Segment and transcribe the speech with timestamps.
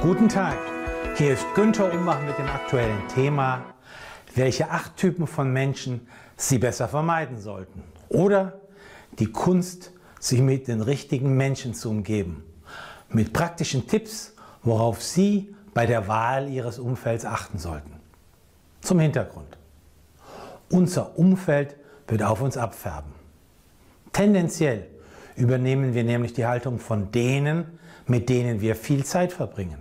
[0.00, 0.56] Guten Tag,
[1.16, 3.62] hier ist Günther Umbach mit dem aktuellen Thema,
[4.34, 7.84] welche acht Typen von Menschen Sie besser vermeiden sollten.
[8.08, 8.60] Oder
[9.18, 12.42] die Kunst, sich mit den richtigen Menschen zu umgeben.
[13.10, 17.92] Mit praktischen Tipps, worauf Sie bei der Wahl Ihres Umfelds achten sollten.
[18.80, 19.58] Zum Hintergrund.
[20.70, 21.76] Unser Umfeld
[22.08, 23.12] wird auf uns abfärben.
[24.12, 24.86] Tendenziell
[25.36, 29.78] übernehmen wir nämlich die Haltung von denen, mit denen wir viel Zeit verbringen.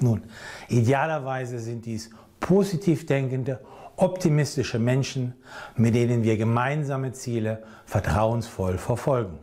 [0.00, 0.22] Nun,
[0.68, 3.60] idealerweise sind dies positiv denkende,
[3.96, 5.34] optimistische Menschen,
[5.76, 9.38] mit denen wir gemeinsame Ziele vertrauensvoll verfolgen.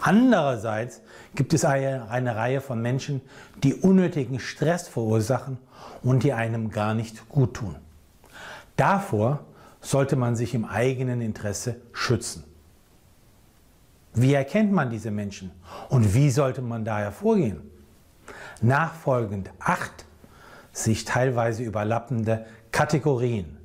[0.00, 1.00] Andererseits
[1.34, 3.22] gibt es eine, eine, Reihe von Menschen,
[3.62, 5.58] die unnötigen Stress verursachen
[6.02, 7.76] und die einem gar nicht gut tun.
[8.76, 9.44] Davor
[9.80, 12.44] sollte man sich im eigenen Interesse schützen.
[14.14, 15.50] Wie erkennt man diese Menschen
[15.88, 17.60] und wie sollte man daher vorgehen?
[18.60, 20.04] Nachfolgend acht
[20.72, 23.58] sich teilweise überlappende Kategorien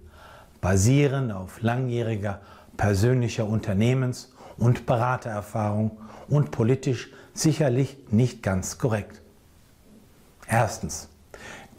[0.61, 2.41] basieren auf langjähriger
[2.77, 9.21] persönlicher Unternehmens- und Beratererfahrung und politisch sicherlich nicht ganz korrekt.
[10.47, 11.09] Erstens,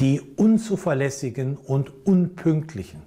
[0.00, 3.02] die unzuverlässigen und unpünktlichen.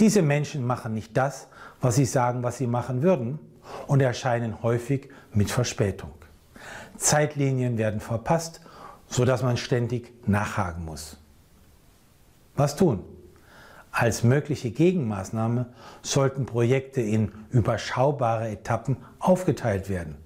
[0.00, 1.48] Diese Menschen machen nicht das,
[1.80, 3.38] was sie sagen, was sie machen würden,
[3.86, 6.12] und erscheinen häufig mit Verspätung.
[6.96, 8.60] Zeitlinien werden verpasst,
[9.08, 11.18] sodass man ständig nachhaken muss.
[12.56, 13.04] Was tun?
[13.92, 15.66] Als mögliche Gegenmaßnahme
[16.02, 20.16] sollten Projekte in überschaubare Etappen aufgeteilt werden.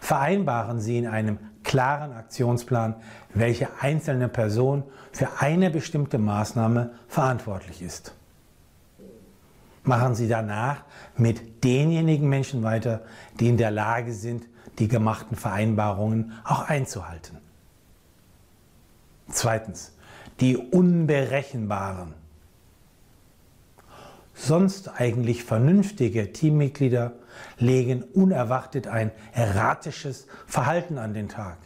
[0.00, 2.96] Vereinbaren Sie in einem klaren Aktionsplan,
[3.34, 8.16] welche einzelne Person für eine bestimmte Maßnahme verantwortlich ist
[9.86, 10.82] machen Sie danach
[11.16, 13.02] mit denjenigen Menschen weiter,
[13.38, 14.44] die in der Lage sind,
[14.78, 17.38] die gemachten Vereinbarungen auch einzuhalten.
[19.28, 19.96] Zweitens,
[20.40, 22.14] die Unberechenbaren.
[24.34, 27.12] Sonst eigentlich vernünftige Teammitglieder
[27.58, 31.56] legen unerwartet ein erratisches Verhalten an den Tag.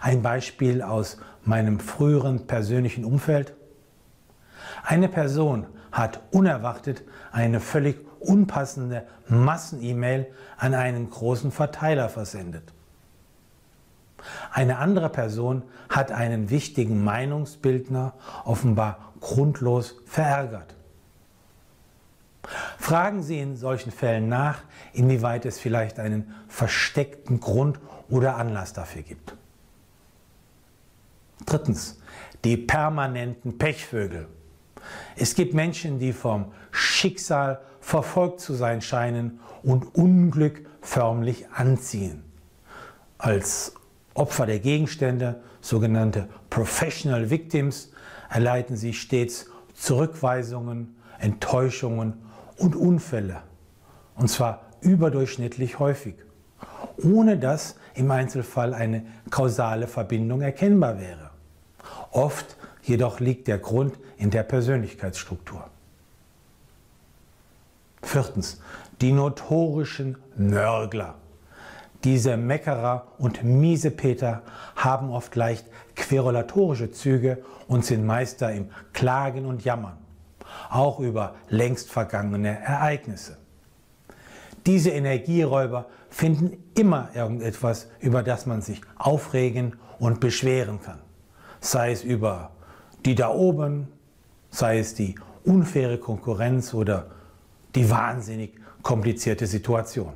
[0.00, 3.54] Ein Beispiel aus meinem früheren persönlichen Umfeld.
[4.84, 7.02] Eine Person hat unerwartet
[7.32, 10.26] eine völlig unpassende Massen-E-Mail
[10.58, 12.74] an einen großen Verteiler versendet.
[14.52, 18.12] Eine andere Person hat einen wichtigen Meinungsbildner
[18.44, 20.74] offenbar grundlos verärgert.
[22.78, 24.58] Fragen Sie in solchen Fällen nach,
[24.92, 27.80] inwieweit es vielleicht einen versteckten Grund
[28.10, 29.34] oder Anlass dafür gibt.
[31.46, 32.00] Drittens,
[32.44, 34.28] die permanenten Pechvögel.
[35.16, 42.24] Es gibt Menschen, die vom Schicksal verfolgt zu sein scheinen und Unglück förmlich anziehen.
[43.18, 43.74] Als
[44.14, 47.90] Opfer der Gegenstände, sogenannte Professional Victims,
[48.28, 52.14] erleiden sie stets Zurückweisungen, Enttäuschungen
[52.56, 53.42] und Unfälle.
[54.14, 56.14] Und zwar überdurchschnittlich häufig,
[57.02, 61.30] ohne dass im Einzelfall eine kausale Verbindung erkennbar wäre.
[62.10, 65.64] Oft jedoch liegt der Grund in der Persönlichkeitsstruktur.
[68.02, 68.60] Viertens,
[69.00, 71.16] die notorischen Nörgler.
[72.04, 74.42] Diese Meckerer und Miesepeter
[74.76, 79.98] haben oft leicht querulatorische Züge und sind Meister im Klagen und Jammern,
[80.70, 83.38] auch über längst vergangene Ereignisse.
[84.66, 91.00] Diese Energieräuber finden immer irgendetwas, über das man sich aufregen und beschweren kann,
[91.60, 92.50] sei es über
[93.06, 93.86] die da oben,
[94.50, 97.06] sei es die unfaire Konkurrenz oder
[97.74, 100.12] die wahnsinnig komplizierte Situation.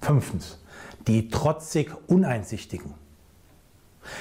[0.00, 0.62] Fünftens,
[1.06, 2.94] die trotzig Uneinsichtigen.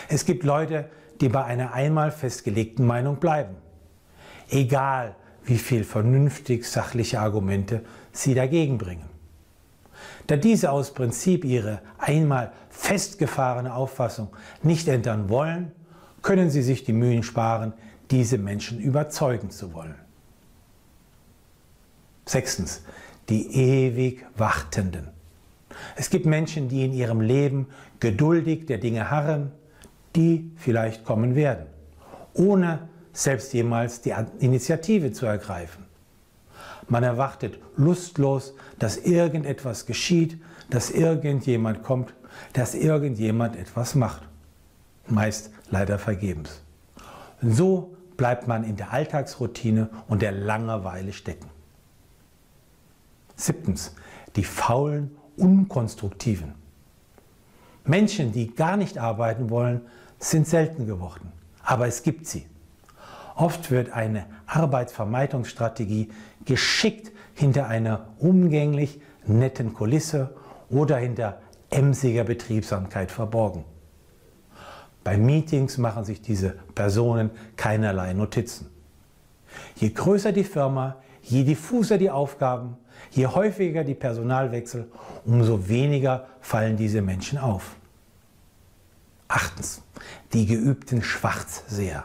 [0.08, 0.90] Es gibt Leute,
[1.20, 3.56] die bei einer einmal festgelegten Meinung bleiben,
[4.50, 9.10] egal wie viel vernünftig sachliche Argumente sie dagegen bringen.
[10.28, 14.30] Da diese aus Prinzip ihre einmal festgefahrene Auffassung
[14.62, 15.72] nicht ändern wollen,
[16.22, 17.74] können Sie sich die Mühen sparen,
[18.12, 19.96] diese Menschen überzeugen zu wollen.
[22.26, 22.84] Sechstens,
[23.30, 25.10] die ewig Wartenden.
[25.96, 27.68] Es gibt Menschen, die in ihrem Leben
[28.00, 29.52] geduldig der Dinge harren,
[30.16, 31.68] die vielleicht kommen werden,
[32.34, 35.86] ohne selbst jemals die Initiative zu ergreifen.
[36.88, 42.14] Man erwartet lustlos, dass irgendetwas geschieht, dass irgendjemand kommt,
[42.54, 44.28] dass irgendjemand etwas macht
[45.12, 46.62] meist leider vergebens.
[47.42, 51.50] So bleibt man in der Alltagsroutine und der Langeweile stecken.
[53.36, 53.96] Siebtens,
[54.36, 56.56] die faulen Unkonstruktiven.
[57.86, 59.82] Menschen, die gar nicht arbeiten wollen,
[60.20, 61.32] sind selten geworden.
[61.64, 62.48] Aber es gibt sie.
[63.36, 66.10] Oft wird eine Arbeitsvermeidungsstrategie
[66.46, 70.36] geschickt hinter einer umgänglich netten Kulisse
[70.70, 71.40] oder hinter
[71.70, 73.64] emsiger Betriebsamkeit verborgen.
[75.08, 78.70] Bei Meetings machen sich diese Personen keinerlei Notizen.
[79.78, 82.76] Je größer die Firma, je diffuser die Aufgaben,
[83.12, 84.92] je häufiger die Personalwechsel,
[85.24, 87.78] umso weniger fallen diese Menschen auf.
[89.30, 89.82] Achtens,
[90.34, 92.04] die geübten Schwarzseher.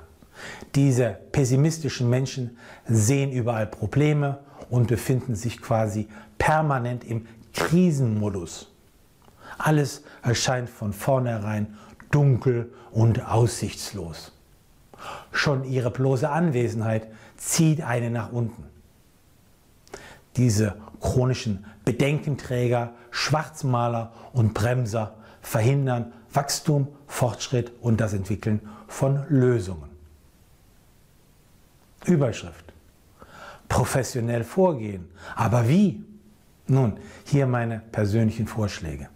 [0.76, 2.56] Diese pessimistischen Menschen
[2.86, 4.38] sehen überall Probleme
[4.70, 6.06] und befinden sich quasi
[6.38, 8.72] permanent im Krisenmodus.
[9.58, 11.76] Alles erscheint von vornherein
[12.12, 14.32] dunkel und aussichtslos.
[15.32, 18.64] Schon ihre bloße Anwesenheit zieht einen nach unten.
[20.36, 29.90] Diese chronischen Bedenkenträger, Schwarzmaler und Bremser verhindern Wachstum, Fortschritt und das Entwickeln von Lösungen.
[32.06, 32.72] Überschrift.
[33.68, 35.08] Professionell vorgehen.
[35.34, 36.02] Aber wie?
[36.66, 39.08] Nun, hier meine persönlichen Vorschläge.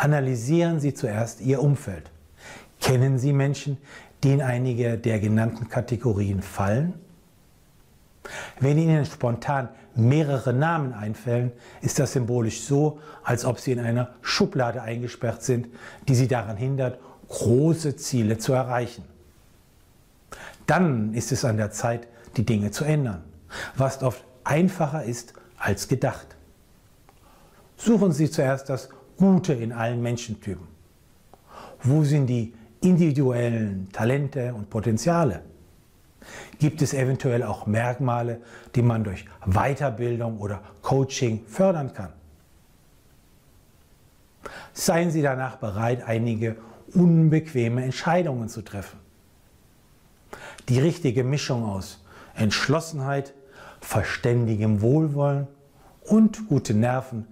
[0.00, 2.10] Analysieren Sie zuerst Ihr Umfeld.
[2.80, 3.76] Kennen Sie Menschen,
[4.22, 6.94] die in einige der genannten Kategorien fallen?
[8.60, 11.52] Wenn Ihnen spontan mehrere Namen einfällen,
[11.82, 15.68] ist das symbolisch so, als ob Sie in einer Schublade eingesperrt sind,
[16.08, 16.98] die Sie daran hindert,
[17.28, 19.04] große Ziele zu erreichen.
[20.66, 22.08] Dann ist es an der Zeit,
[22.38, 23.22] die Dinge zu ändern,
[23.76, 26.38] was oft einfacher ist als gedacht.
[27.76, 28.88] Suchen Sie zuerst das
[29.20, 30.66] Gute in allen Menschentypen.
[31.82, 35.42] Wo sind die individuellen Talente und Potenziale?
[36.58, 38.40] Gibt es eventuell auch Merkmale,
[38.74, 42.14] die man durch Weiterbildung oder Coaching fördern kann?
[44.72, 46.56] Seien Sie danach bereit, einige
[46.94, 48.98] unbequeme Entscheidungen zu treffen.
[50.70, 52.02] Die richtige Mischung aus
[52.34, 53.34] Entschlossenheit,
[53.82, 55.46] verständigem Wohlwollen
[56.08, 57.26] und gute Nerven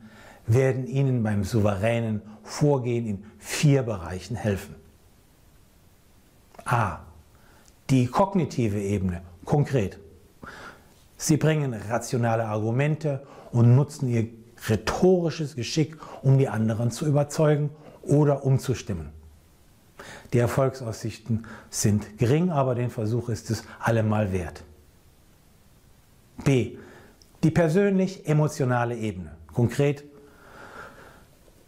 [0.48, 4.74] werden Ihnen beim souveränen Vorgehen in vier Bereichen helfen.
[6.64, 7.00] A.
[7.90, 9.98] Die kognitive Ebene, konkret.
[11.16, 14.28] Sie bringen rationale Argumente und nutzen ihr
[14.68, 17.70] rhetorisches Geschick, um die anderen zu überzeugen
[18.02, 19.10] oder umzustimmen.
[20.32, 24.62] Die Erfolgsaussichten sind gering, aber den Versuch ist es allemal wert.
[26.44, 26.76] B.
[27.42, 29.32] Die persönlich-emotionale Ebene.
[29.52, 30.04] Konkret,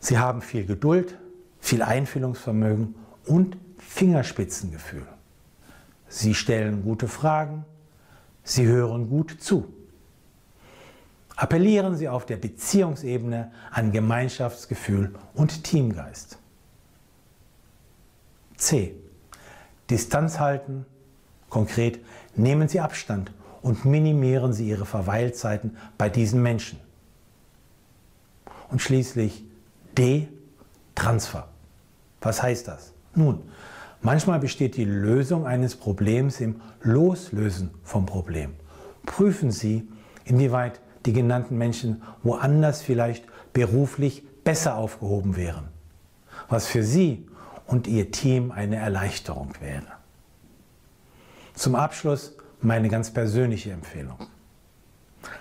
[0.00, 1.18] Sie haben viel Geduld,
[1.60, 2.94] viel Einfühlungsvermögen
[3.26, 5.06] und Fingerspitzengefühl.
[6.08, 7.64] Sie stellen gute Fragen,
[8.42, 9.72] Sie hören gut zu.
[11.36, 16.38] Appellieren Sie auf der Beziehungsebene an Gemeinschaftsgefühl und Teamgeist.
[18.56, 18.94] C.
[19.88, 20.86] Distanz halten.
[21.48, 22.00] Konkret,
[22.36, 23.32] nehmen Sie Abstand
[23.62, 26.78] und minimieren Sie Ihre Verweilzeiten bei diesen Menschen.
[28.68, 29.44] Und schließlich
[29.96, 30.28] D.
[30.94, 31.48] Transfer.
[32.20, 32.92] Was heißt das?
[33.14, 33.42] Nun,
[34.02, 38.54] manchmal besteht die Lösung eines Problems im Loslösen vom Problem.
[39.06, 39.88] Prüfen Sie,
[40.24, 45.68] inwieweit die genannten Menschen woanders vielleicht beruflich besser aufgehoben wären,
[46.48, 47.26] was für Sie
[47.66, 49.86] und Ihr Team eine Erleichterung wäre.
[51.54, 54.18] Zum Abschluss meine ganz persönliche Empfehlung.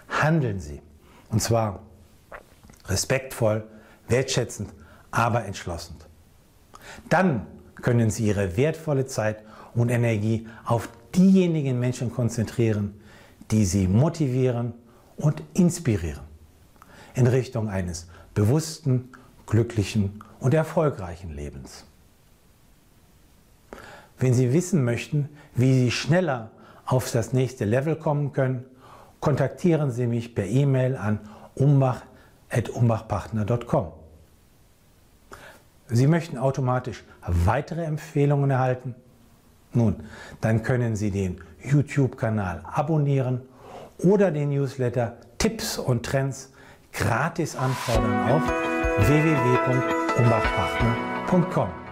[0.10, 0.82] Handeln Sie,
[1.30, 1.82] und zwar
[2.88, 3.66] respektvoll,
[4.10, 4.74] wertschätzend,
[5.12, 5.96] aber entschlossen.
[7.10, 13.00] Dann können Sie Ihre wertvolle Zeit und Energie auf diejenigen Menschen konzentrieren,
[13.52, 14.74] die Sie motivieren
[15.18, 16.24] und inspirieren
[17.14, 19.10] in Richtung eines bewussten,
[19.46, 21.86] glücklichen und erfolgreichen Lebens.
[24.18, 26.52] Wenn Sie wissen möchten, wie Sie schneller
[26.86, 28.66] auf das nächste Level kommen können,
[29.20, 31.20] kontaktieren Sie mich per E-Mail an
[32.52, 33.88] umbach.umbachpartner.com.
[35.88, 38.96] Sie möchten automatisch weitere Empfehlungen erhalten?
[39.74, 40.04] Nun,
[40.42, 43.42] dann können Sie den YouTube-Kanal abonnieren
[43.98, 46.52] oder den Newsletter Tipps und Trends
[46.92, 48.42] gratis anfordern auf
[49.08, 51.89] www.umbachpartner.com.